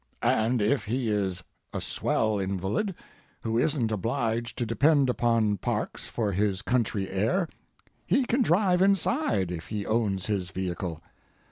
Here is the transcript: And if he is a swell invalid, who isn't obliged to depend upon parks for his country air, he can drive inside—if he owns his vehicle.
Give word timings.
And 0.23 0.63
if 0.63 0.85
he 0.85 1.09
is 1.11 1.43
a 1.71 1.79
swell 1.79 2.39
invalid, 2.39 2.95
who 3.41 3.59
isn't 3.59 3.91
obliged 3.91 4.57
to 4.57 4.65
depend 4.65 5.11
upon 5.11 5.57
parks 5.57 6.07
for 6.07 6.31
his 6.31 6.63
country 6.63 7.07
air, 7.07 7.47
he 8.07 8.25
can 8.25 8.41
drive 8.41 8.81
inside—if 8.81 9.67
he 9.67 9.85
owns 9.85 10.25
his 10.25 10.49
vehicle. 10.49 11.03